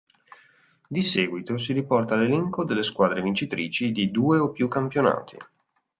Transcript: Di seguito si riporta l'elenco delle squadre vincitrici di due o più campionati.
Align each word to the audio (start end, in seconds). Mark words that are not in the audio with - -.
Di 0.87 1.03
seguito 1.03 1.57
si 1.57 1.73
riporta 1.73 2.15
l'elenco 2.15 2.63
delle 2.65 2.81
squadre 2.81 3.21
vincitrici 3.21 3.91
di 3.91 4.09
due 4.09 4.39
o 4.39 4.49
più 4.49 4.67
campionati. 4.67 5.37